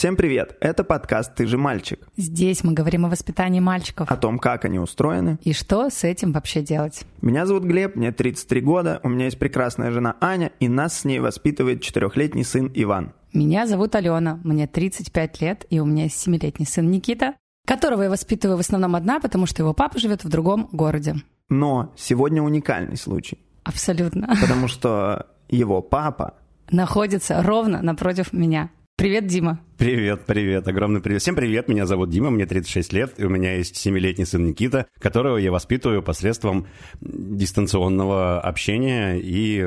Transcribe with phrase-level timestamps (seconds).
[0.00, 0.56] Всем привет!
[0.62, 2.08] Это подкаст «Ты же мальчик».
[2.16, 4.10] Здесь мы говорим о воспитании мальчиков.
[4.10, 5.38] О том, как они устроены.
[5.42, 7.02] И что с этим вообще делать.
[7.20, 11.04] Меня зовут Глеб, мне 33 года, у меня есть прекрасная жена Аня, и нас с
[11.04, 13.12] ней воспитывает четырехлетний сын Иван.
[13.34, 17.34] Меня зовут Алена, мне 35 лет, и у меня есть семилетний сын Никита,
[17.66, 21.16] которого я воспитываю в основном одна, потому что его папа живет в другом городе.
[21.50, 23.38] Но сегодня уникальный случай.
[23.64, 24.34] Абсолютно.
[24.40, 26.36] Потому что его папа
[26.70, 28.70] находится ровно напротив меня.
[29.00, 29.58] Привет, Дима.
[29.78, 31.22] Привет, привет, огромный привет.
[31.22, 34.88] Всем привет, меня зовут Дима, мне 36 лет, и у меня есть семилетний сын Никита,
[34.98, 36.66] которого я воспитываю посредством
[37.00, 39.66] дистанционного общения и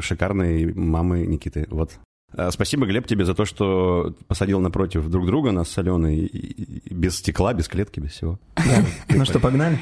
[0.00, 1.66] шикарной мамы Никиты.
[1.68, 1.98] Вот.
[2.32, 6.30] А, спасибо, Глеб, тебе за то, что посадил напротив друг друга нас с Аленой
[6.88, 8.38] без стекла, без клетки, без всего.
[9.08, 9.80] Ну что, погнали?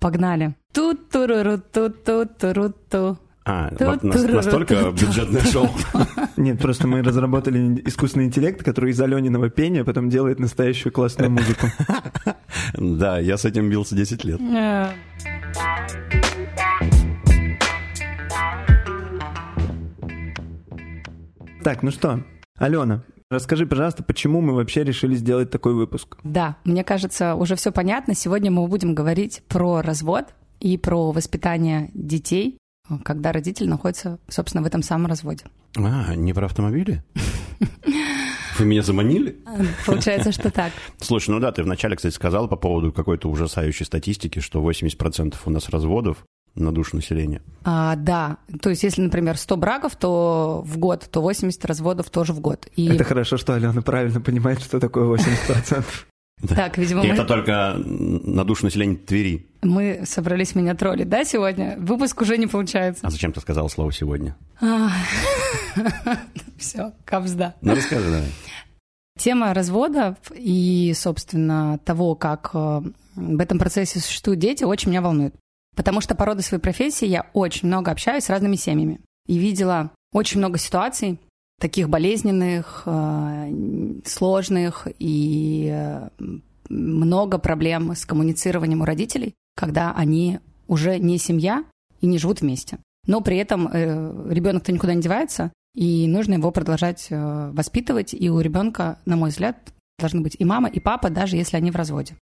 [0.00, 0.56] Погнали.
[0.72, 3.16] Ту-туру-ту-ту-туру-ту.
[3.46, 3.70] А,
[4.02, 5.68] настолько бюджетное шоу.
[6.36, 11.66] Нет, просто мы разработали искусственный интеллект, который из Алениного пения потом делает настоящую классную музыку.
[12.74, 14.40] Да, я с этим бился 10 лет.
[21.62, 22.20] Так, ну что,
[22.58, 26.18] Алена, Расскажи, пожалуйста, почему мы вообще решили сделать такой выпуск?
[26.22, 28.14] Да, мне кажется, уже все понятно.
[28.14, 30.26] Сегодня мы будем говорить про развод
[30.60, 32.58] и про воспитание детей
[33.02, 35.44] когда родитель находится, собственно, в этом самом разводе.
[35.76, 37.02] А, не про автомобили?
[38.58, 39.36] Вы меня заманили?
[39.86, 40.72] Получается, что так.
[41.00, 45.50] Слушай, ну да, ты вначале, кстати, сказал по поводу какой-то ужасающей статистики, что 80% у
[45.50, 46.18] нас разводов
[46.54, 47.42] на душу населения.
[47.64, 52.32] А, да, то есть если, например, 100 браков, то в год, то 80 разводов тоже
[52.32, 52.68] в год.
[52.76, 52.86] И...
[52.86, 55.84] Это хорошо, что Алена правильно понимает, что такое 80%.
[56.48, 57.14] Так, видимо, И мы...
[57.14, 59.46] это только на душу населения Твери.
[59.62, 61.76] Мы собрались меня троллить, да, сегодня?
[61.78, 63.06] Выпуск уже не получается.
[63.06, 64.36] А зачем ты сказала слово «сегодня»?
[66.58, 67.54] Все, капсда.
[67.60, 68.28] Ну, расскажи, давай.
[69.18, 72.82] Тема развода и, собственно, того, как э,
[73.14, 75.34] в этом процессе существуют дети, очень меня волнует.
[75.76, 79.00] Потому что по роду своей профессии я очень много общаюсь с разными семьями.
[79.26, 81.20] И видела очень много ситуаций,
[81.64, 86.10] таких болезненных, э, сложных и э,
[86.68, 91.64] много проблем с коммуницированием у родителей, когда они уже не семья
[92.02, 92.80] и не живут вместе.
[93.06, 98.12] Но при этом э, ребенок-то никуда не девается, и нужно его продолжать воспитывать.
[98.12, 99.56] И у ребенка, на мой взгляд,
[99.98, 102.14] должны быть и мама, и папа, даже если они в разводе.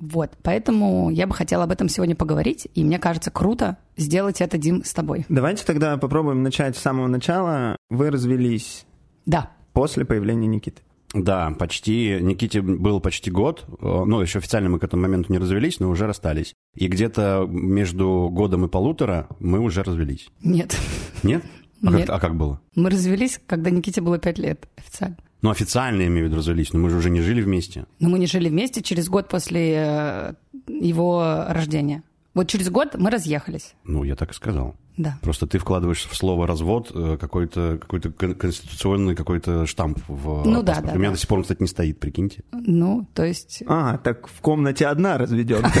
[0.00, 4.58] Вот, поэтому я бы хотела об этом сегодня поговорить, и мне кажется круто сделать это,
[4.58, 5.24] Дим, с тобой.
[5.28, 7.76] Давайте тогда попробуем начать с самого начала.
[7.90, 8.86] Вы развелись.
[9.28, 9.50] Да.
[9.74, 10.82] После появления Никиты.
[11.14, 12.18] Да, почти.
[12.20, 13.64] Никите был почти год.
[13.80, 16.54] Ну, еще официально мы к этому моменту не развелись, но уже расстались.
[16.74, 20.28] И где-то между годом и полутора мы уже развелись.
[20.42, 20.76] Нет.
[21.22, 21.44] Нет?
[21.82, 22.06] А, Нет.
[22.06, 22.60] Как, а как было?
[22.74, 25.16] Мы развелись, когда Никите было пять лет официально.
[25.42, 27.86] Ну, официально, я имею в виду, развелись, но мы же уже не жили вместе.
[28.00, 30.34] Но мы не жили вместе через год после э,
[30.66, 32.02] его рождения.
[32.38, 33.74] Вот через год мы разъехались.
[33.82, 34.76] Ну, я так и сказал.
[34.96, 35.18] Да.
[35.22, 40.80] Просто ты вкладываешь в слово развод э, какой-то какой конституционный какой-то штамп в Ну да,
[40.80, 40.92] да.
[40.92, 41.14] У меня да.
[41.14, 42.44] до сих пор, кстати, не стоит, прикиньте.
[42.52, 43.64] Ну, то есть.
[43.66, 45.80] А, так в комнате одна разведенка.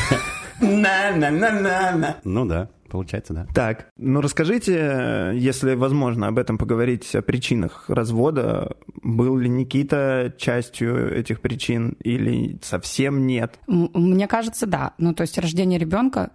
[0.60, 2.68] Ну да.
[2.88, 3.46] Получается, да.
[3.54, 8.76] Так, ну расскажите, если возможно, об этом поговорить, о причинах развода.
[9.02, 13.58] Был ли Никита частью этих причин или совсем нет?
[13.66, 14.94] Мне кажется, да.
[14.98, 16.30] Ну, то есть рождение ребенка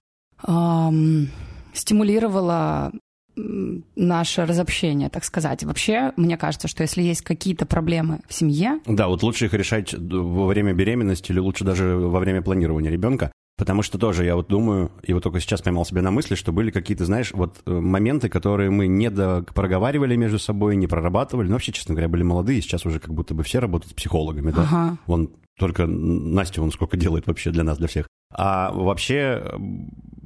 [0.48, 1.30] эм,
[1.74, 2.92] стимулировало
[3.36, 5.64] наше разобщение, так сказать.
[5.64, 8.80] Вообще, мне кажется, что если есть какие-то проблемы в семье...
[8.86, 13.31] Да, вот лучше их решать во время беременности или лучше даже во время планирования ребенка.
[13.56, 16.52] Потому что тоже я вот думаю, и вот только сейчас поймал себя на мысли, что
[16.52, 21.48] были какие-то, знаешь, вот э, моменты, которые мы не проговаривали между собой, не прорабатывали.
[21.48, 24.50] Ну, вообще, честно говоря, были молодые, сейчас уже как будто бы все работают с психологами,
[24.50, 24.64] да.
[24.64, 24.98] Ага.
[25.06, 25.30] Вон
[25.60, 28.08] только Настя, он сколько делает вообще для нас, для всех.
[28.36, 29.44] А вообще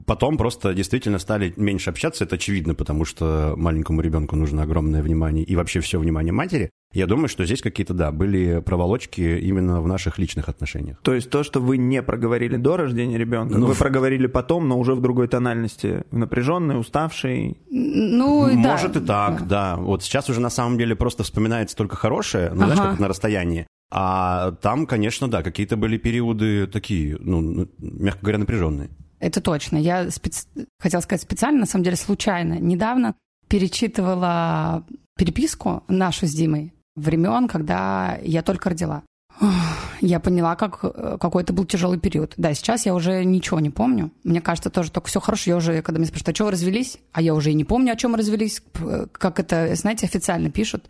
[0.07, 5.44] потом просто действительно стали меньше общаться, это очевидно, потому что маленькому ребенку нужно огромное внимание
[5.44, 6.72] и вообще все внимание матери.
[6.94, 10.98] Я думаю, что здесь какие-то, да, были проволочки именно в наших личных отношениях.
[11.04, 14.80] То есть то, что вы не проговорили до рождения ребенка, ну, вы проговорили потом, но
[14.80, 17.57] уже в другой тональности, напряженный, уставший.
[17.69, 19.00] Ну, Может да.
[19.00, 19.75] и так, да.
[19.75, 19.81] да.
[19.81, 22.74] Вот сейчас уже на самом деле просто вспоминается только хорошее, ну, ага.
[22.74, 23.68] знаешь, как на расстоянии.
[23.92, 28.89] А там, конечно, да, какие-то были периоды такие, ну, мягко говоря, напряженные.
[29.19, 29.78] Это точно.
[29.78, 30.48] Я спец...
[30.80, 32.60] хотела сказать специально, на самом деле случайно.
[32.60, 33.16] Недавно
[33.48, 34.86] перечитывала
[35.18, 39.04] переписку нашу с Димой времен, когда я только родила.
[40.02, 40.80] Я поняла, как
[41.19, 42.34] какой это был тяжелый период.
[42.38, 44.12] Да, сейчас я уже ничего не помню.
[44.24, 45.52] Мне кажется, тоже только все хорошо.
[45.52, 46.98] Я уже, когда меня спрашивают, а что вы развелись?
[47.12, 48.63] А я уже и не помню, о чем развелись.
[49.12, 50.86] Как это, знаете, официально пишут.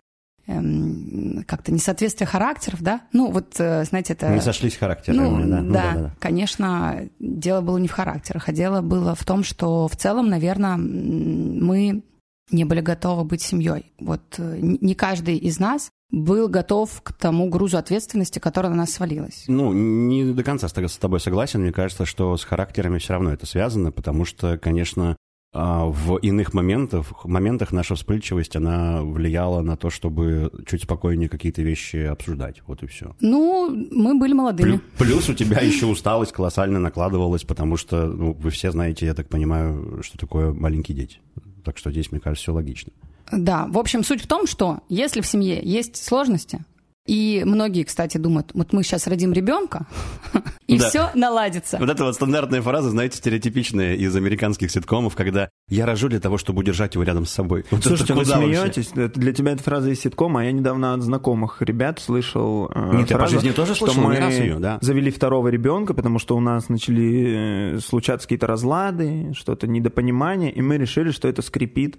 [0.48, 3.02] Эм, как-то несоответствие характеров, да?
[3.12, 4.30] Ну, вот, э, знаете, это...
[4.30, 5.60] Не сошлись характерами, ну, да.
[5.60, 6.14] Ну, да, да, да.
[6.18, 10.76] конечно, дело было не в характерах, а дело было в том, что в целом, наверное,
[10.76, 12.02] мы
[12.50, 13.92] не были готовы быть семьей.
[14.00, 18.92] Вот э, не каждый из нас был готов к тому грузу ответственности, который на нас
[18.92, 19.44] свалилась.
[19.46, 21.60] Ну, не до конца с тобой согласен.
[21.60, 25.16] Мне кажется, что с характерами все равно это связано, потому что, конечно,
[25.52, 31.62] а, в иных моментах, моментах наша вспыльчивость, она влияла на то, чтобы чуть спокойнее какие-то
[31.62, 32.62] вещи обсуждать.
[32.66, 33.16] Вот и все.
[33.20, 34.80] Ну, мы были молодыми.
[34.98, 39.28] Плюс у тебя еще усталость колоссально накладывалась, потому что ну, вы все знаете, я так
[39.28, 41.20] понимаю, что такое маленькие дети.
[41.64, 42.92] Так что здесь, мне кажется, все логично.
[43.32, 46.60] Да, в общем, суть в том, что если в семье есть сложности,
[47.08, 49.86] и многие, кстати, думают, вот мы сейчас родим ребенка,
[50.66, 50.88] и Да.
[50.88, 51.78] все наладится.
[51.78, 56.36] Вот это вот стандартная фраза, знаете, стереотипичная из американских ситкомов, когда я рожу для того,
[56.36, 57.64] чтобы удержать его рядом с собой.
[57.70, 58.58] Вот это Слушайте, вы вообще?
[58.58, 58.90] смеетесь?
[58.94, 62.96] Это для тебя это фраза из ситкома, а я недавно от знакомых ребят слышал э,
[62.98, 64.78] Нет, я по фразу, жизни тоже что слышал, мы не раз её, да.
[64.82, 70.60] завели второго ребенка, потому что у нас начали э, случаться какие-то разлады, что-то недопонимание, и
[70.60, 71.96] мы решили, что это скрипит.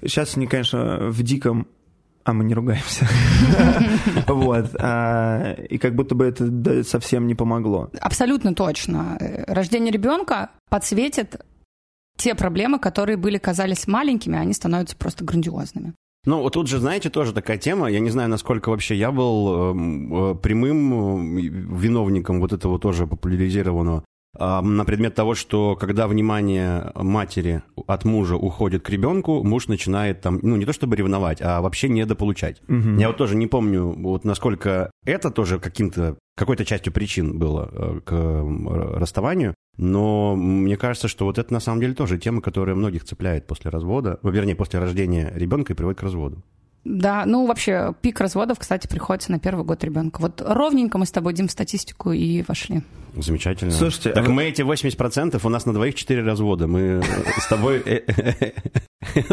[0.00, 1.66] Сейчас они, конечно, в диком...
[2.24, 3.06] А мы не ругаемся.
[4.26, 4.70] Вот.
[4.78, 7.90] а, И как будто бы это совсем не помогло.
[8.00, 9.16] Абсолютно точно.
[9.20, 11.40] Э, Рождение ребенка подсветит
[12.16, 15.94] те проблемы, которые были казались маленькими, они становятся просто грандиозными.
[16.24, 17.90] Ну, вот тут же, знаете, тоже такая тема.
[17.90, 23.08] Я не знаю, насколько вообще я был эм, э, прямым э, виновником вот этого тоже
[23.08, 24.02] популяризированного а,
[24.38, 30.38] на предмет того, что когда внимание матери от мужа уходит к ребенку, муж начинает там,
[30.42, 32.62] ну, не то чтобы ревновать, а вообще недополучать.
[32.68, 32.98] Мгм.
[32.98, 38.00] Я вот тоже не помню, вот насколько это тоже каким-то, какой-то частью причин было э,
[38.04, 38.14] к
[38.98, 43.46] расставанию, но мне кажется, что вот это на самом деле тоже тема, которая многих цепляет
[43.46, 46.42] после развода, ну, вернее, после рождения ребенка и приводит к разводу.
[46.84, 50.20] Да, ну вообще пик разводов, кстати, приходится на первый год ребенка.
[50.20, 52.82] Вот ровненько мы с тобой, Дим, в статистику и вошли.
[53.14, 53.70] Замечательно.
[53.72, 56.66] Слушайте, так а вы- мы эти 80%, у нас на двоих 4 развода.
[56.66, 57.02] Мы э,
[57.38, 58.00] с тобой э,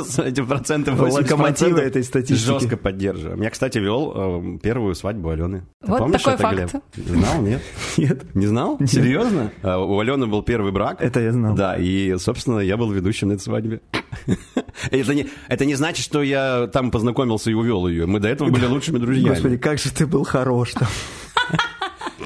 [0.01, 2.45] с этих процентов 80% Локомотивы этой статистики.
[2.45, 3.41] жестко поддерживаем.
[3.41, 5.65] Я, кстати, вел э, первую свадьбу Алены.
[5.81, 6.83] Вот помнишь такой это, факт.
[6.95, 7.07] Глеб?
[7.07, 7.61] Знал, нет?
[7.97, 8.77] Нет, Не знал?
[8.85, 9.51] Серьезно?
[9.63, 11.01] У Алены был первый брак.
[11.01, 11.55] это я знал.
[11.55, 13.79] Да, и, собственно, я был ведущим на этой свадьбе.
[14.91, 18.05] Это не, это не значит, что я там познакомился и увел ее.
[18.05, 19.29] Мы до этого были лучшими друзьями.
[19.29, 20.87] Господи, как же ты был хорош там.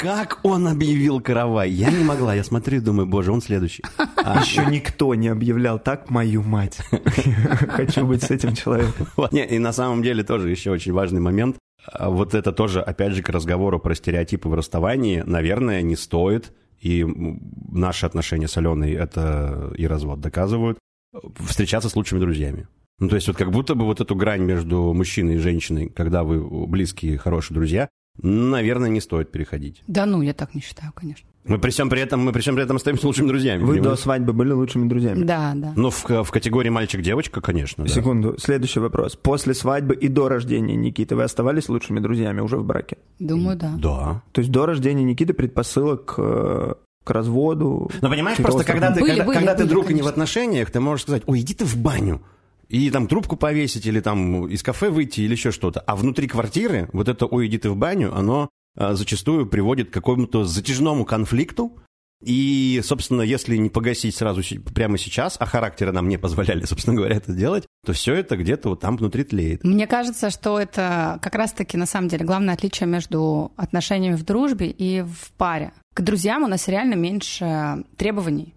[0.04, 1.70] Как он объявил каравай?
[1.70, 2.36] Я не могла.
[2.36, 3.84] Я смотрю и думаю, боже, он следующий.
[3.98, 6.80] А, Еще никто не объявлял так мою мать.
[7.70, 9.08] Хочу быть с этим человеком.
[9.32, 11.56] Не, и на самом деле тоже еще очень важный момент.
[11.86, 16.52] А Вот это тоже, опять же, к разговору про стереотипы в расставании, наверное, не стоит.
[16.82, 17.06] И
[17.72, 20.80] наши отношения с Аленой это и развод доказывают.
[21.40, 22.68] Встречаться с лучшими друзьями.
[23.04, 26.24] Ну, то есть вот как будто бы вот эту грань между мужчиной и женщиной, когда
[26.24, 27.90] вы близкие, хорошие друзья,
[28.22, 29.84] наверное, не стоит переходить.
[29.88, 31.28] Да ну, я так не считаю, конечно.
[31.44, 33.64] Мы при всем при этом, мы при всем при этом остаемся лучшими друзьями.
[33.64, 34.00] Вы до понимаешь?
[34.00, 35.26] свадьбы были лучшими друзьями?
[35.26, 35.74] Да, да.
[35.76, 37.90] Ну, в, в категории мальчик-девочка, конечно, да.
[37.90, 39.18] Секунду, следующий вопрос.
[39.18, 43.00] После свадьбы и до рождения Никиты вы оставались лучшими друзьями уже в браке?
[43.20, 43.74] Думаю, да.
[43.78, 44.24] Да.
[44.32, 47.92] То есть до рождения Никиты предпосылок э, к разводу?
[48.02, 49.96] Но понимаешь, каким-то просто когда ты, Были, когда, были, когда ты были, друг и не
[49.96, 50.10] в конечно.
[50.12, 52.22] отношениях, ты можешь сказать, ой, иди ты в баню.
[52.70, 55.80] И там трубку повесить, или там из кафе выйти, или еще что-то.
[55.82, 59.94] А внутри квартиры вот это «ой, иди ты в баню», оно а, зачастую приводит к
[59.94, 61.80] какому-то затяжному конфликту.
[62.24, 64.42] И, собственно, если не погасить сразу
[64.74, 68.70] прямо сейчас, а характеры нам не позволяли, собственно говоря, это делать, то все это где-то
[68.70, 69.64] вот там внутри тлеет.
[69.64, 74.68] Мне кажется, что это как раз-таки на самом деле главное отличие между отношениями в дружбе
[74.68, 75.74] и в паре.
[75.94, 78.56] К друзьям у нас реально меньше требований,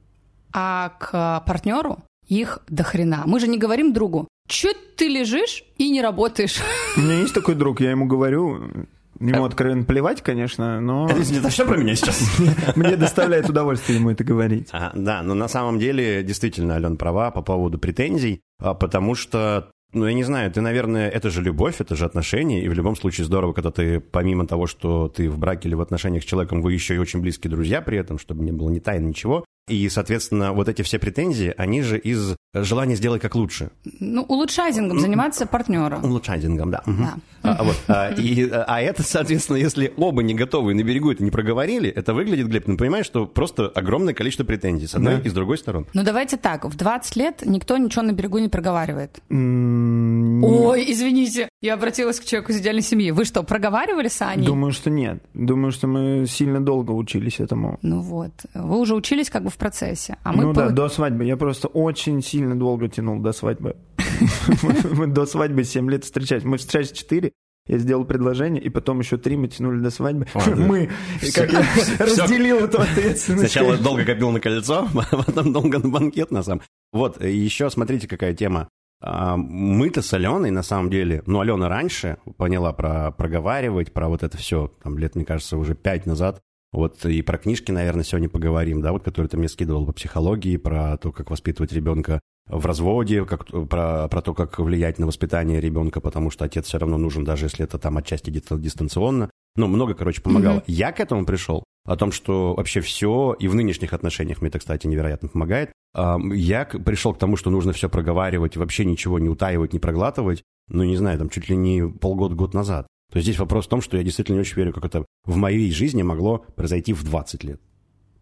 [0.52, 1.98] а к партнеру
[2.28, 3.22] их до хрена.
[3.26, 6.58] Мы же не говорим другу, что ты лежишь и не работаешь.
[6.96, 8.86] У меня есть такой друг, я ему говорю,
[9.20, 12.38] ему откровенно плевать, конечно, но Это, это все про меня сейчас.
[12.76, 14.68] мне доставляет удовольствие ему это говорить.
[14.72, 19.70] А, да, но на самом деле действительно Ален права по поводу претензий, а, потому что,
[19.92, 22.96] ну, я не знаю, ты, наверное, это же любовь, это же отношения, и в любом
[22.96, 26.62] случае здорово, когда ты, помимо того, что ты в браке или в отношениях с человеком,
[26.62, 29.44] вы еще и очень близкие друзья при этом, чтобы не было ни тайн, ничего.
[29.68, 33.70] И, соответственно, вот эти все претензии, они же из желания сделать как лучше.
[33.98, 36.04] Ну, улучшайзингом заниматься партнером.
[36.04, 36.82] Улучшайдингом, да.
[36.86, 37.14] Да.
[37.42, 41.30] А, вот, а, и, а это, соответственно, если оба не готовы на берегу это не
[41.32, 45.20] проговорили, это выглядит, Глеб, ну, понимаешь, что просто огромное количество претензий с одной Да.
[45.22, 45.86] и с другой стороны.
[45.94, 49.18] Ну, давайте так, в 20 лет никто ничего на берегу не проговаривает.
[49.30, 53.10] Ой, извините, я обратилась к человеку из идеальной семьи.
[53.10, 54.46] Вы что, проговаривали с Аней?
[54.46, 55.22] Думаю, что нет.
[55.34, 57.78] Думаю, что мы сильно долго учились этому.
[57.82, 60.88] Ну вот, вы уже учились как бы в процессе, а мы ну да, пол- до
[60.88, 61.24] свадьбы.
[61.24, 63.76] Я просто очень сильно долго тянул до свадьбы.
[64.92, 66.44] Мы до свадьбы 7 лет встречались.
[66.44, 67.32] Мы встречались 4,
[67.68, 70.26] Я сделал предложение, и потом еще три мы тянули до свадьбы.
[70.34, 70.88] Мы,
[71.34, 71.64] как я
[71.98, 73.52] разделил эту ответственность.
[73.52, 76.62] Сначала долго копил на кольцо, а потом долго на банкет на самом.
[76.92, 78.68] Вот, еще смотрите, какая тема.
[79.00, 84.22] А, мы-то с Аленой, на самом деле, ну, Алена раньше поняла про проговаривать, про вот
[84.22, 86.40] это все, там, лет, мне кажется, уже пять назад.
[86.72, 90.56] Вот и про книжки, наверное, сегодня поговорим, да, вот, которые ты мне скидывал по психологии,
[90.56, 95.60] про то, как воспитывать ребенка в разводе, как, про, про то, как влиять на воспитание
[95.60, 99.30] ребенка, потому что отец все равно нужен, даже если это там отчасти дистанционно.
[99.56, 100.58] Ну, много, короче, помогало.
[100.58, 100.64] Mm-hmm.
[100.68, 104.58] Я к этому пришел, о том, что вообще все, и в нынешних отношениях мне это,
[104.58, 105.72] кстати, невероятно помогает.
[105.94, 110.82] Я пришел к тому, что нужно все проговаривать, вообще ничего не утаивать, не проглатывать, ну,
[110.84, 112.86] не знаю, там чуть ли не полгода-год назад.
[113.12, 115.36] То есть здесь вопрос в том, что я действительно не очень верю, как это в
[115.36, 117.60] моей жизни могло произойти в 20 лет.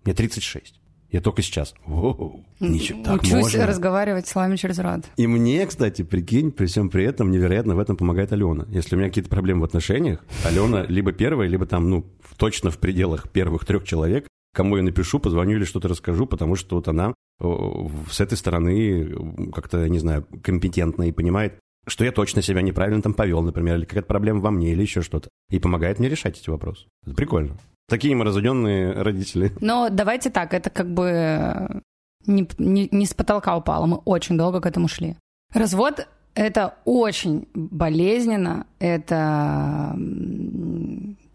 [0.05, 0.81] Мне 36.
[1.15, 1.77] Я только сейчас.
[1.87, 3.67] Воу, ничего, так Учусь можно.
[3.69, 5.09] разговаривать с вами через рад.
[5.17, 8.67] И мне, кстати, прикинь, при всем при этом невероятно в этом помогает Алена.
[8.71, 12.05] Если у меня какие-то проблемы в отношениях, Алена либо первая, либо там, ну,
[12.37, 16.75] точно в пределах первых трех человек, кому я напишу, позвоню или что-то расскажу, потому что
[16.75, 19.15] вот она с этой стороны
[19.55, 23.85] как-то, не знаю, компетентна и понимает, что я точно себя неправильно там повел, например, или
[23.85, 25.29] какая-то проблема во мне, или еще что-то.
[25.49, 26.87] И помогает мне решать эти вопросы.
[27.07, 27.57] Это прикольно.
[27.89, 29.53] Такие мы разуденные родители.
[29.61, 31.81] Но давайте так, это как бы э,
[32.27, 35.17] не, не, не с потолка упало, мы очень долго к этому шли.
[35.53, 39.97] Развод— это очень болезненно, это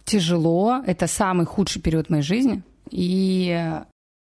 [0.05, 2.63] тяжело, это самый худший период моей жизни.
[2.89, 3.71] И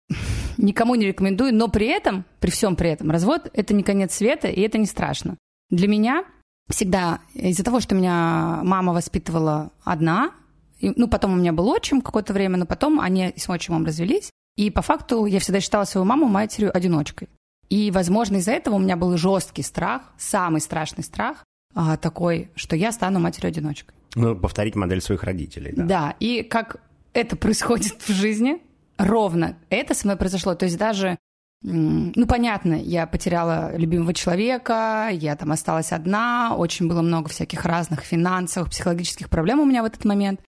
[0.58, 4.50] никому не рекомендую, но при этом, при всем при этом, развод— это не конец света,
[4.50, 5.38] и это не страшно.
[5.70, 6.26] Для меня
[6.70, 10.32] всегда из-за того, что меня мама воспитывала одна,
[10.80, 14.32] и, ну, потом у меня был отчим какое-то время, но потом они с отчимом развелись.
[14.56, 17.30] И по факту я всегда считала свою маму матерью-одиночкой.
[17.70, 21.44] И, возможно, из-за этого у меня был жесткий страх, самый страшный страх
[21.76, 23.96] а, такой, что я стану матерью-одиночкой.
[24.16, 25.84] Ну, повторить модель своих родителей, да.
[25.84, 26.78] Да, и как
[27.14, 28.62] это происходит в жизни,
[28.98, 30.56] ровно это со мной произошло.
[30.56, 31.18] То есть даже
[31.62, 38.02] ну, понятно, я потеряла любимого человека, я там осталась одна, очень было много всяких разных
[38.02, 40.40] финансовых, психологических проблем у меня в этот момент.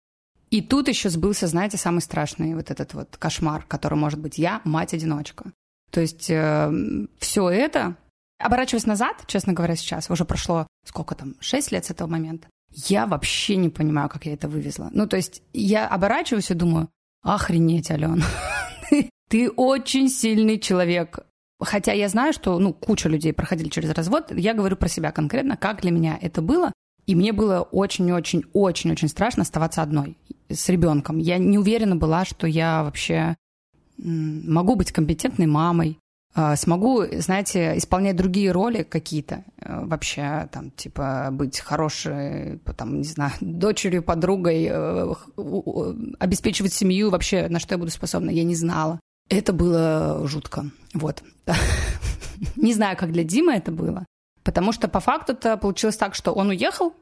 [0.52, 4.62] И тут еще сбылся, знаете, самый страшный вот этот вот кошмар, который может быть я,
[4.66, 5.54] мать-одиночка.
[5.92, 7.96] То есть э, все это,
[8.38, 13.06] оборачиваясь назад, честно говоря, сейчас, уже прошло сколько там, шесть лет с этого момента, я
[13.06, 14.90] вообще не понимаю, как я это вывезла.
[14.92, 16.90] Ну, то есть я оборачиваюсь и думаю,
[17.24, 18.18] охренеть, Алена,
[19.30, 21.20] ты очень сильный человек.
[21.62, 24.32] Хотя я знаю, что ну, куча людей проходили через развод.
[24.32, 26.74] Я говорю про себя конкретно, как для меня это было.
[27.06, 30.18] И мне было очень-очень-очень-очень страшно оставаться одной
[30.54, 31.18] с ребенком.
[31.18, 33.36] Я не уверена была, что я вообще
[33.98, 36.00] могу быть компетентной мамой,
[36.34, 43.04] а, смогу, знаете, исполнять другие роли какие-то, э, вообще, там, типа, быть хорошей, там, не
[43.04, 45.14] знаю, дочерью, подругой, э,
[46.20, 49.00] обеспечивать семью, вообще, на что я буду способна, я не знала.
[49.30, 51.24] Это было жутко, вот.
[52.56, 54.06] Не знаю, как для Димы это было,
[54.44, 56.94] потому что по факту это получилось так, что он уехал,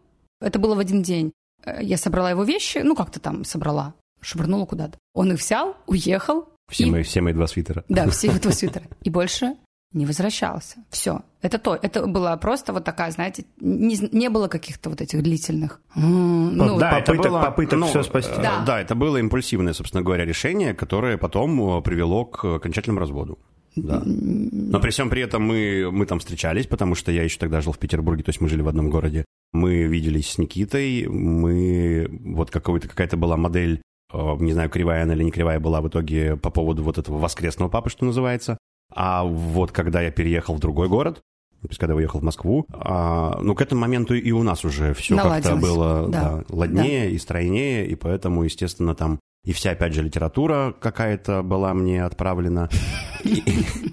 [0.41, 1.31] это было в один день.
[1.65, 4.97] Э, я собрала его вещи, ну, как-то там собрала, швырнула куда-то.
[5.13, 6.49] Он их взял, уехал.
[6.71, 6.91] Все, и...
[6.91, 7.83] мои, все мои два свитера.
[7.89, 8.85] Да, все два свитера.
[9.01, 9.55] И больше
[9.91, 10.77] не возвращался.
[10.91, 11.23] Все.
[11.41, 11.77] Это то.
[11.81, 15.81] Это была просто вот такая, знаете, не, не было каких-то вот этих длительных.
[15.95, 18.35] Ну, да, попыток, это было, попыток ну, все спасти.
[18.37, 18.63] Да.
[18.65, 23.39] да, это было импульсивное, собственно говоря, решение, которое потом э, привело к окончательному разводу.
[23.75, 24.01] Да.
[24.05, 27.73] Но при всем при этом мы, мы там встречались, потому что я еще тогда жил
[27.73, 29.25] в Петербурге, то есть мы жили в одном городе.
[29.51, 32.07] Мы виделись с Никитой, мы...
[32.25, 33.81] Вот какая-то была модель,
[34.13, 37.17] э, не знаю, кривая она или не кривая была в итоге по поводу вот этого
[37.17, 38.57] воскресного папы, что называется.
[38.93, 41.21] А вот когда я переехал в другой город,
[41.61, 44.93] то есть когда уехал в Москву, а, ну, к этому моменту и у нас уже
[44.93, 46.21] все как-то было да.
[46.21, 47.09] Да, ладнее да.
[47.09, 52.69] и стройнее, и поэтому, естественно, там и вся, опять же, литература какая-то была мне отправлена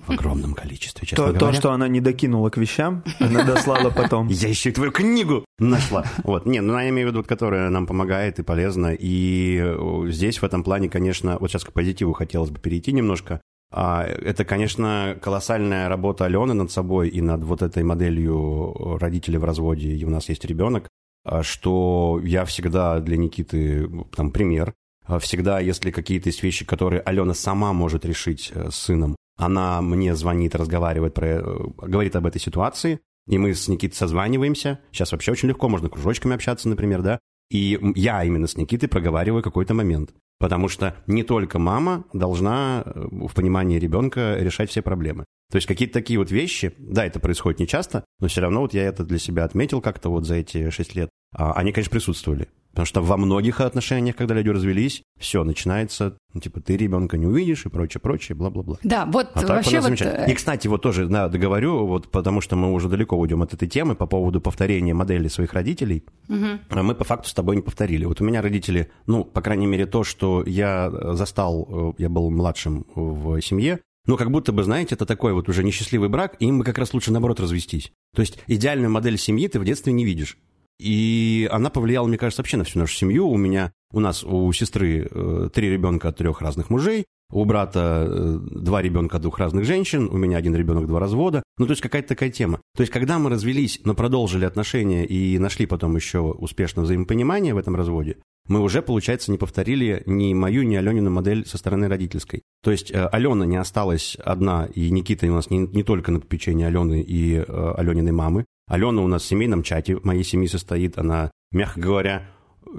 [0.06, 1.38] в огромном количестве, честно говоря.
[1.38, 4.26] То, что она не докинула к вещам, она дослала потом.
[4.28, 6.04] Я еще и твою книгу нашла.
[6.24, 8.92] Вот, не, ну, я имею в виду, которая нам помогает и полезна.
[8.92, 13.40] И э, здесь в этом плане, конечно, вот сейчас к позитиву хотелось бы перейти немножко.
[13.78, 19.44] А, это, конечно, колоссальная работа Алены над собой и над вот этой моделью родителей в
[19.44, 20.88] разводе, и у нас есть ребенок,
[21.24, 24.72] а, что я всегда для Никиты там пример.
[25.04, 29.82] А, всегда, если какие-то есть вещи, которые Алена сама может решить э, с сыном, она
[29.82, 31.42] мне звонит, разговаривает, про, э,
[31.82, 34.80] говорит об этой ситуации, и мы с Никитой созваниваемся.
[34.90, 37.18] Сейчас вообще очень легко, можно кружочками общаться, например, да.
[37.50, 40.14] И я именно с Никитой проговариваю какой-то момент.
[40.38, 45.24] Потому что не только мама должна э, в понимании ребенка решать все проблемы.
[45.50, 48.74] То есть какие-то такие вот вещи, да, это происходит не часто, но все равно вот
[48.74, 51.08] я это для себя отметил как-то вот за эти шесть лет.
[51.34, 52.48] а, они, конечно, присутствовали.
[52.76, 57.24] Потому что во многих отношениях, когда люди развелись, все, начинается, ну, типа, ты ребенка не
[57.24, 58.76] увидишь и прочее, прочее, бла-бла-бла.
[58.82, 59.98] Да, вот А вообще вот...
[59.98, 63.54] э, И, кстати, вот тоже, да, договорю, вот потому что мы уже далеко уйдем от
[63.54, 66.04] этой темы по поводу повторения модели своих родителей.
[66.28, 68.04] А Мы по факту с тобой не повторили.
[68.04, 72.10] Вот у меня родители, ну, по крайней мере, то, что я э, застал, э, я
[72.10, 76.36] был младшим в семье, ну, как будто бы, знаете, это такой вот уже несчастливый брак,
[76.40, 77.90] и им бы как раз лучше, наоборот, развестись.
[78.14, 80.36] То есть идеальную модель семьи ты в детстве не видишь.
[80.78, 83.28] И она повлияла, мне кажется, вообще на всю нашу семью.
[83.28, 88.06] У меня, у нас, у сестры э, три ребенка от трех разных мужей, у брата
[88.08, 91.42] э, два ребенка от двух разных женщин, у меня один ребенок, два развода.
[91.58, 92.60] Ну, то есть какая-то такая тема.
[92.76, 97.58] То есть, когда мы развелись, но продолжили отношения и нашли потом еще успешное взаимопонимание в
[97.58, 98.18] этом разводе,
[98.48, 102.42] мы уже, получается, не повторили ни мою, ни Аленину модель со стороны родительской.
[102.62, 106.20] То есть э, Алена не осталась одна, и Никита у нас не, не только на
[106.20, 108.44] попечении Алены и э, Алениной мамы.
[108.68, 112.28] Алена у нас в семейном чате моей семьи состоит, она, мягко говоря,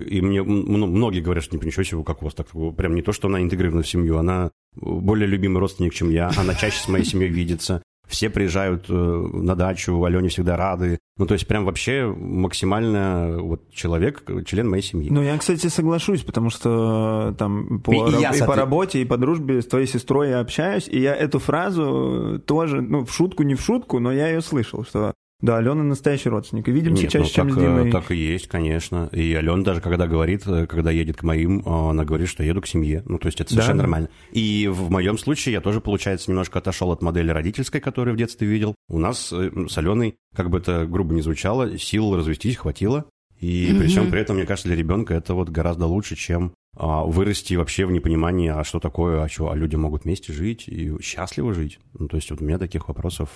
[0.05, 3.13] и мне ну, многие говорят, что ничего себе, как у вас так, прям не то,
[3.13, 7.05] что она интегрирована в семью, она более любимый родственник, чем я, она чаще с моей
[7.05, 10.97] семьей видится, все приезжают э, на дачу, Алене всегда рады.
[11.17, 15.09] Ну, то есть прям вообще максимально вот человек, член моей семьи.
[15.11, 19.05] Ну, я, кстати, соглашусь, потому что там по, И- раб- я, и по работе, и
[19.05, 23.43] по дружбе с твоей сестрой я общаюсь, и я эту фразу тоже, ну, в шутку,
[23.43, 27.11] не в шутку, но я ее слышал, что да, Алена настоящий родственник, и видимся Нет,
[27.11, 27.89] чаще, ну, чем так, с Димой.
[27.89, 29.07] э, так и есть, конечно.
[29.11, 32.61] И Алена даже когда говорит, э, когда едет к моим, э, она говорит, что еду
[32.61, 33.03] к семье.
[33.05, 33.83] Ну, то есть это совершенно Да.
[33.83, 34.09] нормально.
[34.31, 38.47] И в моем случае я тоже, получается, немножко отошел от модели родительской, которую в детстве
[38.47, 38.73] видел.
[38.89, 43.05] У нас с Аленой, как бы это грубо не звучало, сил развестись хватило.
[43.39, 47.55] И при всем при этом, мне кажется, для ребенка это вот гораздо лучше, чем вырасти
[47.55, 51.53] вообще в непонимании, а что такое, а что, а люди могут вместе жить и счастливо
[51.53, 51.79] жить.
[51.97, 53.29] Ну, то есть вот у меня таких вопросов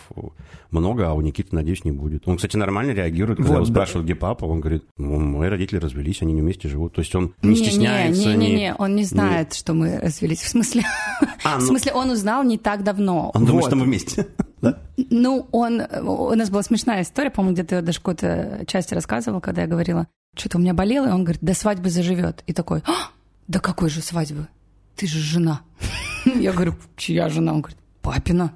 [0.70, 2.28] много, а у Никиты, надеюсь, не будет.
[2.28, 3.72] Он, кстати, нормально реагирует, когда Вот, его да.
[3.74, 6.94] спрашивают, где папа, он говорит, ну, мои родители развелись, они не вместе живут.
[6.94, 8.30] То есть он не, стесняется.
[8.30, 10.42] Не, не, не- не, он не знает, что мы развелись.
[10.42, 10.84] В смысле,
[11.44, 13.32] А, в ну- смысле, он узнал не так давно.
[13.34, 13.70] Он думает, Вот.
[13.70, 14.28] что мы вместе.
[14.62, 14.78] Да?
[15.10, 15.82] Ну, он...
[16.04, 19.68] У нас была смешная история, по-моему, где-то я даже в какой-то части рассказывал, когда я
[19.68, 20.06] говорила,
[20.38, 22.44] что-то у меня болело, и он говорит, до свадьбы заживет.
[22.46, 23.10] И такой, «А,
[23.52, 24.48] до какой же свадьбы?
[24.96, 25.62] Ты же жена.
[26.26, 27.54] Я говорю, чья жена?
[27.54, 28.54] Он говорит, папина.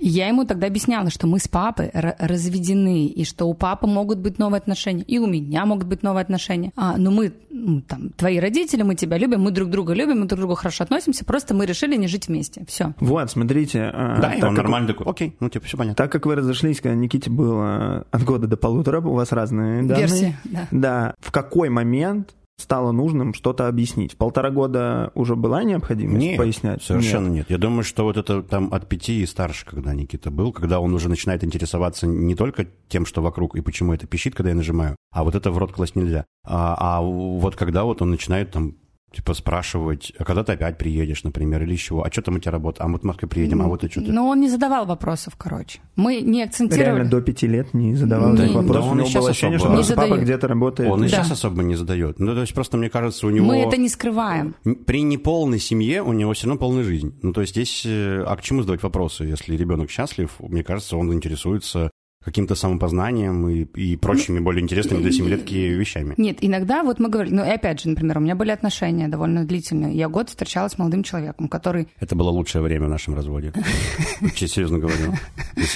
[0.00, 4.18] Я ему тогда объясняла, что мы с папой р- разведены, и что у папы могут
[4.18, 6.70] быть новые отношения, и у меня могут быть новые отношения.
[6.76, 10.26] А, ну мы, ну, там, твои родители, мы тебя любим, мы друг друга любим, мы
[10.26, 12.64] друг к другу хорошо относимся, просто мы решили не жить вместе.
[12.68, 12.94] Все.
[13.00, 13.90] Вот, смотрите.
[13.92, 15.96] а, Да, и так он как- нормально такой, окей, ну, типа, все понятно.
[15.96, 20.06] Так как вы разошлись, когда Никите было от года до полутора, у вас разные данные.
[20.06, 20.68] Версии, да.
[20.70, 21.14] Да.
[21.18, 24.16] В какой момент стало нужным что-то объяснить?
[24.16, 26.82] Полтора года уже была необходимость Нет, пояснять?
[26.82, 27.46] совершенно нет.
[27.48, 30.92] Я думаю, что вот это там от пяти и старше, когда Никита был, когда он
[30.92, 34.96] уже начинает интересоваться не только тем, что вокруг и почему это пищит, когда я нажимаю,
[35.10, 36.26] а вот это в рот класть нельзя.
[36.44, 38.74] А, а вот когда вот он начинает там
[39.12, 42.52] типа спрашивать, а когда ты опять приедешь, например, или еще, а что там у тебя
[42.52, 44.12] работа, а мы в Москве приедем, а вот и что ты.
[44.12, 45.80] Но он не задавал вопросов, короче.
[45.96, 46.84] Мы не акцентировали.
[46.96, 48.84] Реально до пяти лет не задавал Да, этих да вопросов.
[48.84, 50.24] он у и него сейчас было ощущение, особо что папа задает.
[50.24, 50.90] где-то работает.
[50.90, 51.16] Он и Да.
[51.16, 52.18] сейчас особо не задает.
[52.20, 53.46] Ну, то есть просто, мне кажется, у него...
[53.46, 54.54] Мы это не скрываем.
[54.86, 57.14] При неполной семье у него все равно полная жизнь.
[57.22, 57.82] Ну, то есть здесь...
[57.86, 59.24] э, А к чему задавать вопросы?
[59.24, 61.90] Если ребенок счастлив, мне кажется, он интересуется
[62.28, 66.14] каким-то самопознанием и, и прочими более интересными для семилетки вещами.
[66.18, 69.44] Нет, иногда вот мы говорили, ну и опять же, например, у меня были отношения довольно
[69.44, 69.94] длительные.
[69.94, 71.88] Я год встречалась с молодым человеком, который...
[71.98, 73.52] Это было лучшее время в нашем разводе.
[74.20, 75.14] Очень серьезно говорю.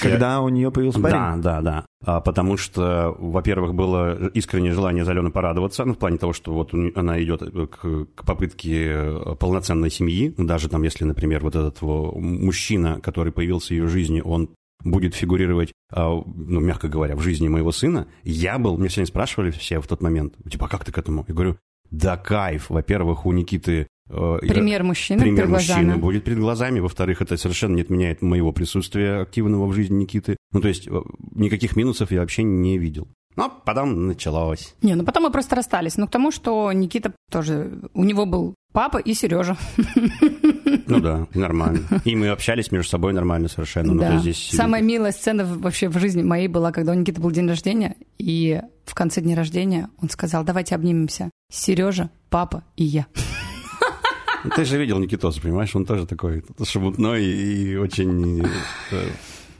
[0.01, 1.15] Когда у нее появился парень?
[1.15, 1.85] Да, да, да.
[2.05, 6.53] А, потому что, во-первых, было искреннее желание за Алену порадоваться, ну, в плане того, что
[6.53, 11.81] вот она идет к, к попытке э, полноценной семьи, даже там, если, например, вот этот
[11.81, 14.49] мужчина, который появился в ее жизни, он
[14.83, 19.51] будет фигурировать, а, ну, мягко говоря, в жизни моего сына, я был, мне сегодня спрашивали
[19.51, 21.25] все в тот момент, типа, а как ты к этому?
[21.27, 21.57] Я говорю,
[21.91, 23.87] да кайф, во-первых, у Никиты...
[24.09, 25.83] э, Пример мужчины пример перед глазами.
[25.85, 26.79] мужчины будет перед глазами.
[26.79, 30.37] Во-вторых, это совершенно не отменяет моего присутствия активного в жизни Никиты.
[30.51, 31.01] Ну, то есть, э,
[31.35, 33.07] никаких минусов я вообще не видел.
[33.35, 34.75] Но потом началось.
[34.81, 35.97] Не, ну потом мы просто расстались.
[35.97, 37.71] Ну, к тому, что Никита тоже...
[37.93, 39.57] У него был папа и Сережа.
[40.85, 41.79] Ну да, нормально.
[42.03, 43.93] И мы общались между собой нормально совершенно.
[43.93, 44.09] Ну, Да.
[44.13, 44.49] есть здесь...
[44.57, 48.61] Самая милая сцена вообще в жизни моей была, когда у Никиты был день рождения, и
[48.85, 51.29] в конце дня рождения он сказал, давайте обнимемся.
[51.51, 53.05] Сережа, папа и я.
[54.43, 55.73] Ну, Ты же видел Никитоса, понимаешь?
[55.75, 58.47] Он тоже такой шебутной и очень э,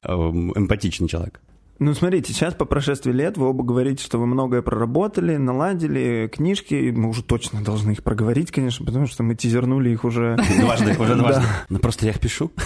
[0.04, 1.40] э, эмпатичный человек.
[1.80, 6.94] Ну, смотрите, сейчас по прошествии лет вы оба говорите, что вы многое проработали, наладили, книжки,
[6.96, 10.38] мы уже точно должны их проговорить, конечно, потому что мы тизернули их уже.
[10.60, 11.16] Дважды, уже Да.
[11.16, 11.44] дважды.
[11.70, 12.52] Ну, просто я их пишу.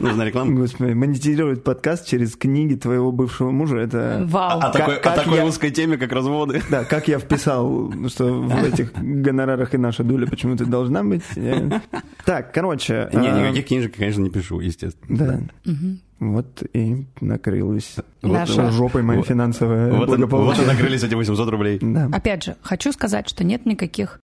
[0.00, 0.50] Нужна реклама?
[0.56, 4.26] Господи, монетизировать подкаст через книги твоего бывшего мужа, это...
[4.28, 4.58] Вау.
[4.58, 6.60] О такой, как о такой я- узкой теме, как разводы.
[6.68, 11.22] Да, как я вписал, что в этих гонорарах и наша доля почему-то должна быть.
[12.24, 13.08] Так, короче...
[13.12, 15.16] Не, а, никаких книжек, конечно, не пишу, естественно.
[15.64, 15.72] Да.
[16.20, 20.66] Вот и накрылась Наша- жопой моя вот- финансовая Вот, вот и благополучие.
[20.66, 21.78] накрылись эти 800 рублей.
[21.82, 22.08] Да.
[22.12, 24.20] Опять же, хочу сказать, что нет никаких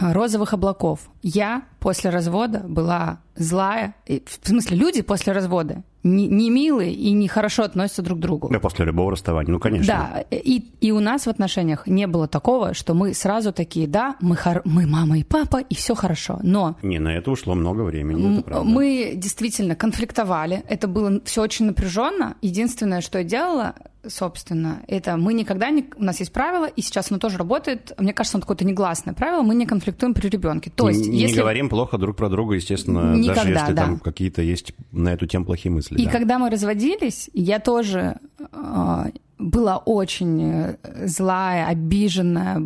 [0.00, 1.08] розовых облаков.
[1.22, 3.94] Я после развода была злая.
[4.08, 8.22] И, В смысле, люди после развода не, не милые и не хорошо относятся друг к
[8.22, 8.48] другу.
[8.50, 9.86] Да, после любого расставания, ну, конечно.
[9.86, 14.16] Да, и, и у нас в отношениях не было такого, что мы сразу такие, да,
[14.20, 16.40] мы, хор- мы мама и папа, и все хорошо.
[16.42, 18.68] Но Не, на это ушло много времени, это правда.
[18.68, 20.64] Мы действительно конфликтовали.
[20.68, 22.34] Это было все очень напряженно.
[22.42, 23.74] Единственное, что я делала,
[24.08, 25.84] собственно, это мы никогда не...
[25.96, 27.92] У нас есть правило, и сейчас оно тоже работает.
[27.98, 29.42] Мне кажется, оно какое-то негласное правило.
[29.42, 30.70] Мы не конфликтуем при ребенке.
[30.70, 31.40] То есть, не, не если...
[31.40, 33.82] говорим плохо друг про друга, естественно, Никогда, даже если да.
[33.84, 35.98] там какие-то есть на эту тему плохие мысли.
[35.98, 36.10] И да.
[36.10, 39.04] когда мы разводились, я тоже э,
[39.38, 42.62] была очень э, злая, обиженная,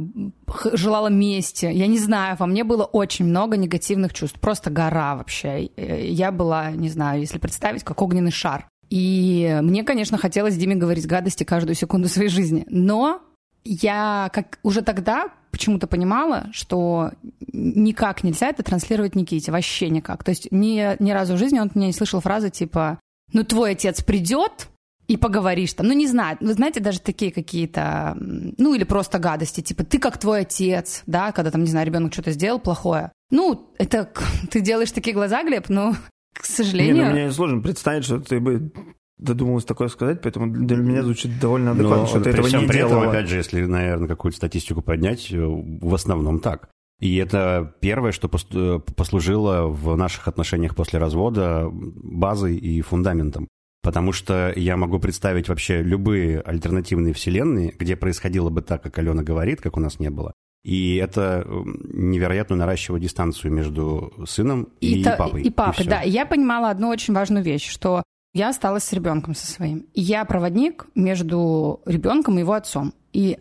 [0.75, 1.67] желала мести.
[1.67, 4.39] Я не знаю, во мне было очень много негативных чувств.
[4.39, 5.71] Просто гора вообще.
[5.77, 8.69] Э, Я была, не знаю, если представить, как огненный шар.
[8.91, 12.65] И мне, конечно, хотелось Диме говорить гадости каждую секунду своей жизни.
[12.71, 13.23] Но
[13.65, 17.13] я как уже тогда почему-то понимала, что
[17.53, 20.25] никак нельзя это транслировать Никите, вообще никак.
[20.25, 22.99] То есть ни, ни разу в жизни он от меня не слышал фразы типа
[23.33, 24.69] «Ну, твой отец придет,
[25.11, 25.89] и поговоришь там.
[25.89, 30.19] Ну, не знаю, вы знаете, даже такие какие-то, ну, или просто гадости, типа, ты как
[30.19, 33.11] твой отец, да, когда там, не знаю, ребенок что-то сделал плохое.
[33.29, 34.09] Ну, это
[34.53, 35.97] ты делаешь такие глаза, Глеб, но,
[36.33, 37.07] к Не, сожалению...
[37.07, 38.71] ну, мне сложно представить, что ты бы
[39.21, 42.61] додумалась такое сказать, поэтому для меня звучит довольно адекватно, Но что ты при этого всем
[42.63, 43.09] не при этом, делала.
[43.11, 46.69] опять же, если, наверное, какую-то статистику поднять, э, в основном так.
[47.01, 53.49] И это первое, что э, послужило в наших отношениях после развода базой и фундаментом.
[53.83, 59.23] Потому что я могу представить вообще любые альтернативные вселенные, где происходило бы так, как Алена
[59.23, 60.35] говорит, как у нас не было.
[60.63, 65.43] И это невероятно наращивает дистанцию между сыном и, та- папой.
[65.43, 65.91] И папой, всё.
[65.91, 66.03] да.
[66.03, 68.03] И я понимала одну очень важную вещь, что
[68.33, 69.87] я осталась с ребенком со своим.
[69.95, 72.95] Я проводник между ребенком и его отцом.
[73.13, 73.39] И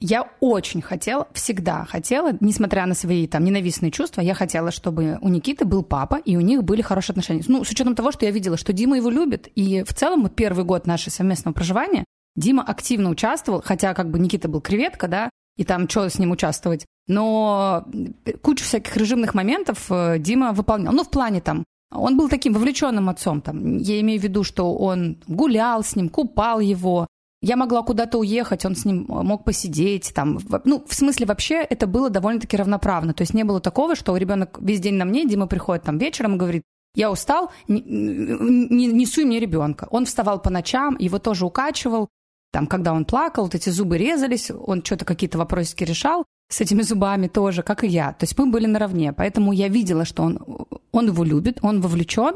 [0.00, 5.28] я очень хотела, всегда хотела, несмотря на свои там ненавистные чувства, я хотела, чтобы у
[5.28, 7.42] Никиты был папа, и у них были хорошие отношения.
[7.46, 10.64] Ну, с учетом того, что я видела, что Дима его любит, и в целом первый
[10.64, 12.04] год нашего совместного проживания
[12.36, 16.32] Дима активно участвовал, хотя как бы Никита был креветка, да, и там что с ним
[16.32, 16.84] участвовать.
[17.06, 17.86] Но
[18.42, 20.92] кучу всяких режимных моментов э, Дима выполнял.
[20.92, 23.40] Ну, в плане там, он был таким вовлеченным отцом.
[23.40, 23.78] Там.
[23.78, 27.06] Я имею в виду, что он гулял с ним, купал его.
[27.40, 30.12] Я могла куда-то уехать, он с ним мог посидеть.
[30.14, 30.38] Там.
[30.64, 33.12] Ну, в смысле, вообще это было довольно-таки равноправно.
[33.14, 36.34] То есть не было такого, что ребенок весь день на мне, Дима приходит там вечером
[36.34, 36.62] и говорит,
[36.94, 39.88] я устал, не, не, не мне ребенка.
[39.90, 42.08] Он вставал по ночам, его тоже укачивал.
[42.52, 46.82] Там, когда он плакал, вот эти зубы резались, он что-то какие-то вопросики решал с этими
[46.82, 48.12] зубами тоже, как и я.
[48.12, 49.12] То есть мы были наравне.
[49.12, 50.38] Поэтому я видела, что он,
[50.92, 52.34] он его любит, он вовлечен,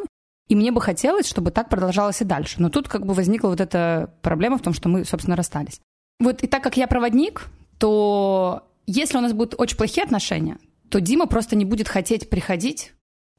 [0.48, 2.56] и мне бы хотелось, чтобы так продолжалось и дальше.
[2.58, 5.80] Но тут как бы возникла вот эта проблема в том, что мы, собственно, расстались.
[6.20, 11.00] Вот и так как я проводник, то если у нас будут очень плохие отношения, то
[11.00, 12.94] Дима просто не будет хотеть приходить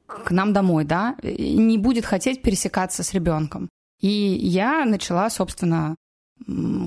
[0.06, 3.68] к нам домой, да, и не будет хотеть пересекаться с ребенком.
[4.00, 5.94] И я начала, собственно,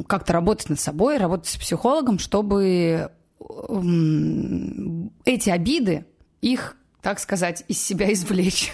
[0.07, 3.11] как-то работать над собой, работать с психологом, чтобы
[5.25, 6.05] эти обиды,
[6.41, 8.73] их, так сказать, из себя извлечь.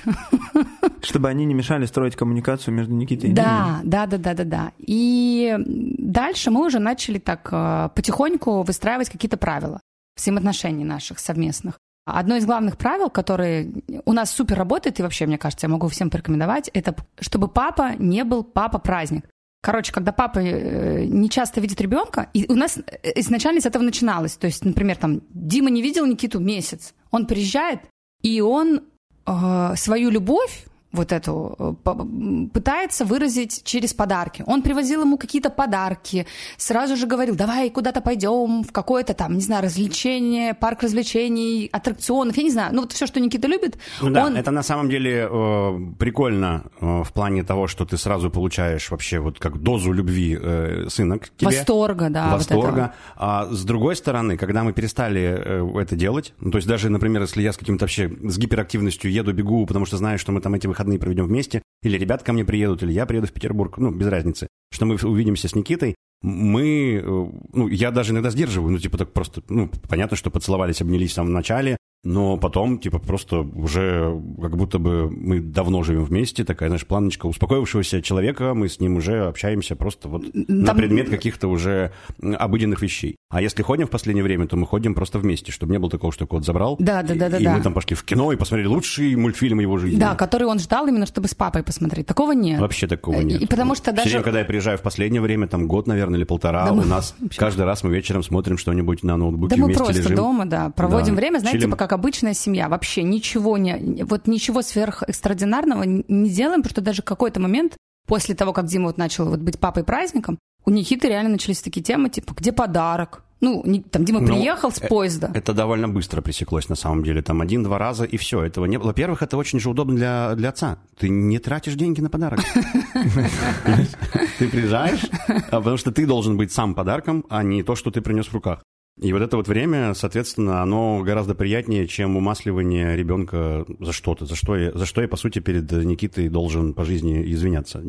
[1.01, 3.33] Чтобы они не мешали строить коммуникацию между Никитой и.
[3.33, 4.71] Да, да, да, да, да, да.
[4.77, 9.79] И дальше мы уже начали так э, потихоньку выстраивать какие-то правила
[10.17, 11.79] взаимоотношений наших совместных.
[12.05, 13.71] Одно из главных правил, которые
[14.05, 17.93] у нас супер работает, и вообще, мне кажется, я могу всем порекомендовать, это чтобы папа
[17.97, 19.25] не был папа-праздник.
[19.61, 23.83] Короче, когда папа э, не часто видит ребенка, и у нас э, изначально с этого
[23.83, 24.35] начиналось.
[24.35, 27.81] То есть, например, там Дима не видел Никиту месяц, он приезжает,
[28.21, 28.83] и он
[29.25, 34.43] э, свою любовь вот эту э, пытается выразить через подарки.
[34.47, 36.25] Он привозил ему какие-то подарки,
[36.57, 42.37] сразу же говорил, давай куда-то пойдем в какое-то там, не знаю, развлечение, парк развлечений, аттракционов,
[42.37, 44.35] я не знаю, ну вот все, что Никита любит, Ну да, он...
[44.35, 49.19] это на самом деле э, прикольно э, в плане того, что ты сразу получаешь вообще
[49.19, 51.47] вот как дозу любви э, сына к тебе.
[51.47, 52.69] Восторга, да, вот Восторга.
[52.69, 52.93] этого.
[53.15, 57.21] а с другой стороны, когда мы перестали э, это делать, ну, то есть даже, например,
[57.21, 60.55] если я с каким-то вообще с гиперактивностью еду, бегу, потому что знаю, что мы там
[60.55, 63.91] эти выходные проведем вместе, или ребята ко мне приедут, или я приеду в Петербург, ну,
[63.91, 68.77] без разницы, что мы увидимся с Никитой, мы, э, ну, я даже иногда сдерживаю, ну,
[68.77, 73.39] типа так просто, ну, понятно, что поцеловались, обнялись в самом начале, но потом, типа, просто
[73.39, 78.79] уже как будто бы мы давно живем вместе, такая, знаешь, планочка успокоившегося человека, мы с
[78.79, 80.45] ним уже общаемся просто вот Там...
[80.47, 83.17] на предмет каких-то уже обыденных вещей.
[83.29, 86.13] А если ходим в последнее время, то мы ходим просто вместе, чтобы не было такого,
[86.13, 86.77] что кот забрал.
[86.79, 87.37] Да, да, да, да.
[87.37, 87.57] И да.
[87.57, 89.99] мы там пошли в кино и посмотрели лучший мультфильм его жизни.
[89.99, 92.07] Да, который он ждал именно, чтобы с папой посмотреть.
[92.07, 92.61] Такого нет.
[92.61, 93.41] Вообще такого нет.
[93.41, 94.07] И потому что даже...
[94.07, 96.85] Все когда я приезжаю в последнее время, там год, наверное, или полтора, да у мы...
[96.85, 100.15] нас каждый раз мы вечером смотрим что-нибудь на ноутбуке Да мы просто лежим.
[100.15, 101.19] дома, да, проводим да.
[101.19, 101.71] время, знаете, Чилим.
[101.71, 102.69] типа как обычная семья.
[102.69, 104.03] Вообще ничего не...
[104.03, 107.75] Вот ничего сверхэкстраординарного не делаем, потому что даже какой-то момент
[108.05, 111.81] после того, как Дима вот начал вот быть папой праздником, у Никиты реально начались такие
[111.81, 113.23] темы, типа, где подарок?
[113.41, 115.31] Ну, не, там Дима Ну, приехал с э- поезда.
[115.33, 117.21] Это довольно быстро пресеклось, на самом деле.
[117.21, 118.43] Там один-два раза, и все.
[118.43, 118.87] Этого не было.
[118.87, 120.77] Во-первых, это очень же удобно для, для отца.
[120.97, 122.41] Ты не тратишь деньги на подарок.
[124.37, 128.01] Ты приезжаешь, а потому что ты должен быть сам подарком, а не то, что ты
[128.01, 128.61] принес в руках.
[129.01, 134.35] И вот это вот время, соответственно, оно гораздо приятнее, чем умасливание ребенка за что-то, за
[134.35, 137.81] что я, за что я, по сути, перед Никитой должен по жизни извиняться.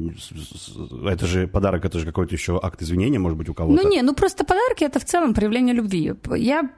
[1.04, 3.82] Это же подарок, это же какой-то еще акт извинения, может быть, у кого-то.
[3.82, 6.14] Ну не, ну просто подарки это в целом проявление любви.
[6.36, 6.70] Я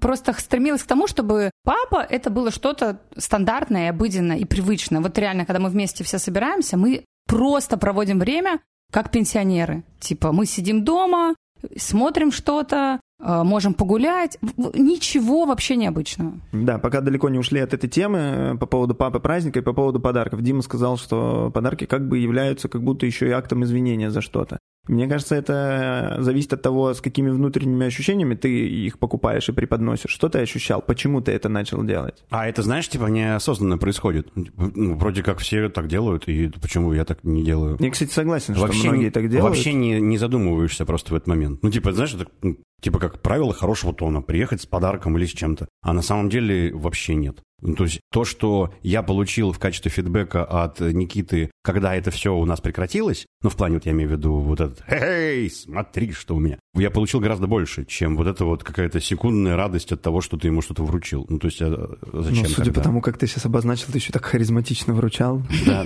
[0.00, 5.00] просто стремилась к тому, чтобы папа это было что-то стандартное, обыденное и привычное.
[5.00, 8.58] Вот реально, когда мы вместе все собираемся, мы просто проводим время
[8.92, 9.84] как пенсионеры.
[10.00, 11.36] Типа мы сидим дома,
[11.76, 14.38] смотрим что-то, можем погулять.
[14.56, 16.32] Ничего вообще необычного.
[16.52, 19.72] Да, пока далеко не ушли от этой темы э, по поводу папы праздника и по
[19.72, 20.42] поводу подарков.
[20.42, 24.58] Дима сказал, что подарки как бы являются как будто еще и актом извинения за что-то.
[24.88, 30.10] Мне кажется, это зависит от того, с какими внутренними ощущениями ты их покупаешь и преподносишь.
[30.10, 30.82] Что ты ощущал?
[30.82, 32.24] Почему ты это начал делать?
[32.30, 34.28] А это, знаешь, типа неосознанно происходит.
[34.34, 37.76] Ну, вроде как все так делают, и почему я так не делаю?
[37.78, 39.54] Я, кстати, согласен, что вообще многие так делают.
[39.54, 41.62] Вообще не, не задумываешься просто в этот момент.
[41.62, 45.30] Ну, типа, знаешь, это, ну, типа как правило хорошего тона, приехать с подарком или с
[45.30, 45.68] чем-то.
[45.82, 47.42] А на самом деле вообще нет.
[47.62, 52.34] Ну, то есть то, что я получил в качестве фидбэка от Никиты, когда это все
[52.34, 56.12] у нас прекратилось, ну, в плане, вот я имею в виду вот этот «Эй, смотри,
[56.12, 60.00] что у меня», я получил гораздо больше, чем вот эта вот какая-то секундная радость от
[60.02, 61.26] того, что ты ему что-то вручил.
[61.28, 62.72] Ну, то есть а зачем Ну, судя тогда?
[62.80, 65.84] по тому, как ты сейчас обозначил, ты еще так харизматично вручал Да.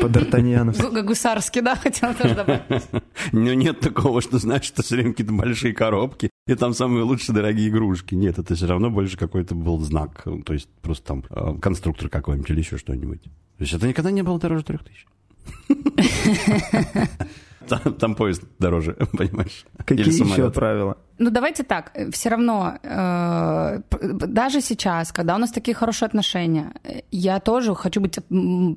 [0.00, 0.80] по Д'Артаньяну.
[0.80, 2.62] Гу- Гусарский, да, хотела тоже добавить.
[3.32, 7.34] Но нет такого, что, знаешь, это все время какие-то большие коробки, и там самые лучшие
[7.34, 8.14] дорогие игрушки.
[8.14, 10.24] Нет, это все равно больше какой-то был знак.
[10.44, 13.22] То есть просто там э, конструктор какой-нибудь или еще что-нибудь.
[13.22, 15.06] То есть это никогда не было дороже трех тысяч.
[17.68, 19.64] Там, там поезд дороже, понимаешь?
[19.78, 20.98] Какие Или еще правила?
[21.18, 27.02] Ну, давайте так, все равно, э, даже сейчас, когда у нас такие хорошие отношения, э,
[27.12, 28.18] я тоже хочу быть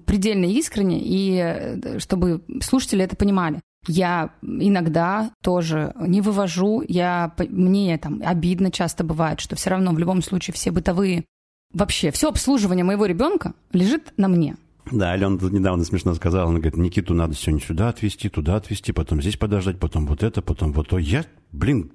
[0.06, 3.60] предельно искренней, и э, чтобы слушатели это понимали.
[3.88, 10.00] Я иногда тоже не вывожу, я, мне там обидно часто бывает, что все равно в
[10.00, 11.26] любом случае все бытовые,
[11.74, 14.56] вообще все обслуживание моего ребенка лежит на мне.
[14.92, 18.92] Да, Алена тут недавно смешно сказала, она говорит, Никиту надо сегодня сюда отвезти, туда отвезти,
[18.92, 21.00] потом здесь подождать, потом вот это, потом вот то.
[21.00, 21.92] Я, блин,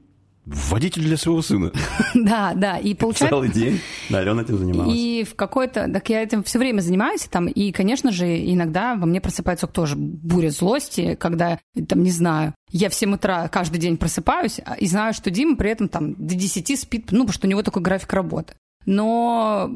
[0.46, 1.72] водитель для своего сына.
[2.14, 3.28] Да, да, и получается...
[3.28, 3.80] Целый день.
[4.08, 4.92] Да, Алена этим занималась.
[4.94, 5.88] И в какой-то...
[5.92, 9.94] Так я этим все время занимаюсь, там, и, конечно же, иногда во мне просыпается тоже
[9.96, 14.86] буря злости, когда, там, не знаю, я в 7 утра каждый день просыпаюсь а- и
[14.86, 17.82] знаю, что Дима при этом там до 10 спит, ну, потому что у него такой
[17.82, 18.54] график работы.
[18.86, 19.70] Но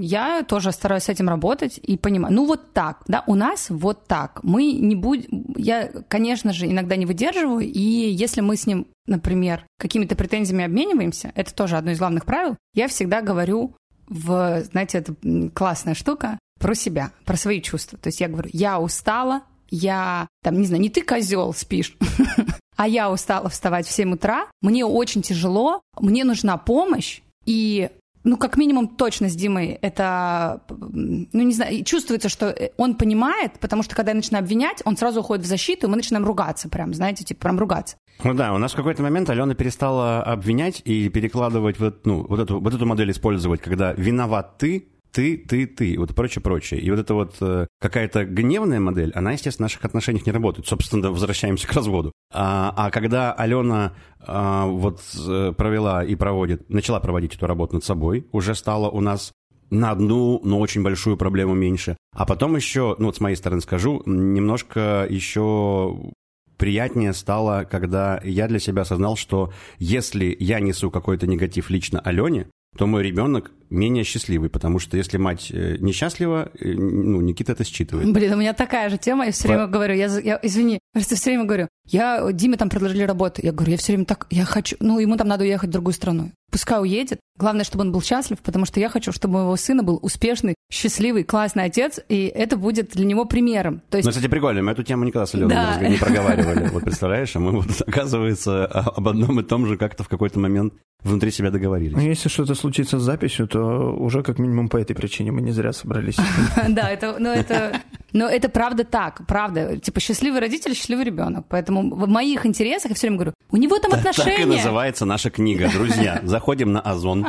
[0.00, 2.34] я тоже стараюсь с этим работать и понимаю.
[2.34, 4.40] Ну, вот так, да, у нас вот так.
[4.42, 5.52] Мы не будем...
[5.56, 11.32] Я, конечно же, иногда не выдерживаю, и если мы с ним, например, какими-то претензиями обмениваемся,
[11.34, 13.74] это тоже одно из главных правил, я всегда говорю
[14.08, 15.14] в, знаете, это
[15.52, 17.98] классная штука, про себя, про свои чувства.
[17.98, 21.96] То есть я говорю, я устала, я, там, не знаю, не ты козел спишь,
[22.76, 27.90] а я устала вставать в 7 утра, мне очень тяжело, мне нужна помощь, и
[28.24, 33.82] ну, как минимум, точно с Димой это, ну, не знаю, чувствуется, что он понимает, потому
[33.82, 36.92] что, когда я начинаю обвинять, он сразу уходит в защиту, и мы начинаем ругаться прям,
[36.92, 37.96] знаете, типа, прям ругаться.
[38.22, 42.40] Ну да, у нас в какой-то момент Алена перестала обвинять и перекладывать вот, ну, вот,
[42.40, 46.80] эту, вот эту модель использовать, когда виноват ты, ты, ты, ты, вот прочее, прочее.
[46.80, 50.66] И вот эта вот э, какая-то гневная модель, она, естественно, в наших отношениях не работает.
[50.66, 52.12] Собственно, возвращаемся к разводу.
[52.32, 57.84] А, а когда Алена а, вот э, провела и проводит, начала проводить эту работу над
[57.84, 59.32] собой, уже стало у нас
[59.70, 61.96] на одну, но очень большую проблему меньше.
[62.12, 66.12] А потом еще, ну вот с моей стороны скажу, немножко еще
[66.56, 72.48] приятнее стало, когда я для себя осознал, что если я несу какой-то негатив лично Алене,
[72.76, 77.64] то мой ребенок менее счастливый, потому что если мать э, несчастлива, э, ну, Никита это
[77.64, 78.12] считывает.
[78.12, 81.30] Блин, у меня такая же тема, я все время говорю, я, я извини, просто все
[81.30, 84.76] время говорю, я, Диме там предложили работу, я говорю, я все время так, я хочу,
[84.80, 86.32] ну, ему там надо уехать в другую страну.
[86.50, 87.20] Пускай уедет.
[87.38, 90.56] Главное, чтобы он был счастлив, потому что я хочу, чтобы у моего сына был успешный,
[90.70, 93.82] счастливый, классный отец, и это будет для него примером.
[93.88, 94.06] То есть...
[94.06, 95.88] Ну, кстати, прикольно, мы эту тему никогда с Аленой да.
[95.88, 96.68] не проговаривали.
[96.72, 100.74] Вот представляешь, а мы вот, оказывается, об одном и том же как-то в какой-то момент
[101.02, 101.96] внутри себя договорились.
[101.96, 105.52] Ну, если что-то случится с записью, то уже как минимум по этой причине мы не
[105.52, 106.16] зря собрались.
[106.68, 107.80] Да, это, но это,
[108.12, 109.78] но это правда так, правда.
[109.78, 111.46] Типа счастливый родитель, счастливый ребенок.
[111.48, 114.36] Поэтому в моих интересах я все время говорю, у него там отношения.
[114.36, 116.20] Так и называется наша книга, друзья.
[116.24, 117.26] Заходим на Озон.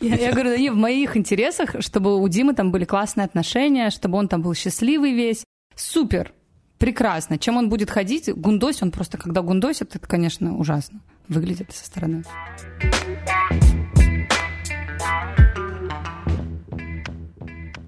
[0.00, 3.90] Я, я говорю, да не, в моих интересах, чтобы у Димы там были классные отношения,
[3.90, 5.44] чтобы он там был счастливый весь.
[5.74, 6.32] Супер,
[6.78, 7.38] прекрасно.
[7.38, 12.24] Чем он будет ходить, гундось, он просто, когда гундосит, это, конечно, ужасно выглядит со стороны.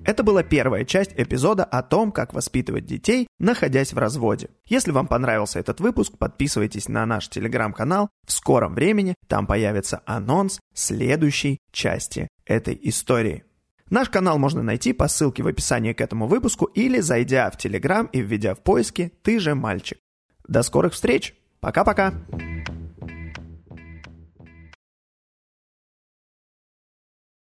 [0.09, 4.49] Это была первая часть эпизода о том, как воспитывать детей, находясь в разводе.
[4.65, 8.09] Если вам понравился этот выпуск, подписывайтесь на наш телеграм-канал.
[8.27, 13.45] В скором времени там появится анонс следующей части этой истории.
[13.91, 18.07] Наш канал можно найти по ссылке в описании к этому выпуску или зайдя в Телеграм
[18.07, 19.99] и введя в поиске «Ты же мальчик».
[20.47, 21.35] До скорых встреч!
[21.61, 22.15] Пока-пока!